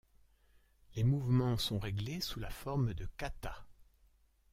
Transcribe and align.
Les 0.95 1.03
mouvements 1.03 1.57
sont 1.59 1.77
réglés 1.77 2.21
sous 2.21 2.39
la 2.39 2.49
forme 2.49 2.95
de 2.95 3.05
katas. 3.17 3.67